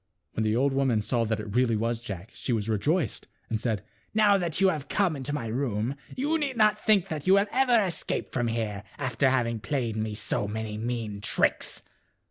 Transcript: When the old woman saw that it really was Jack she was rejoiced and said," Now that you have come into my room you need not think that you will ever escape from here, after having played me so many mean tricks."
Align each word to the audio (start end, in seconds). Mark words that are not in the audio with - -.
When 0.33 0.43
the 0.43 0.55
old 0.55 0.73
woman 0.73 1.03
saw 1.03 1.25
that 1.25 1.39
it 1.39 1.55
really 1.55 1.75
was 1.75 1.99
Jack 1.99 2.31
she 2.33 2.51
was 2.51 2.67
rejoiced 2.67 3.27
and 3.51 3.61
said," 3.61 3.83
Now 4.15 4.35
that 4.35 4.59
you 4.59 4.69
have 4.69 4.87
come 4.89 5.15
into 5.15 5.31
my 5.31 5.45
room 5.45 5.93
you 6.17 6.39
need 6.39 6.57
not 6.57 6.83
think 6.83 7.09
that 7.09 7.27
you 7.27 7.35
will 7.35 7.45
ever 7.51 7.79
escape 7.79 8.31
from 8.31 8.47
here, 8.47 8.81
after 8.97 9.29
having 9.29 9.59
played 9.59 9.95
me 9.95 10.15
so 10.15 10.47
many 10.47 10.75
mean 10.75 11.21
tricks." 11.21 11.83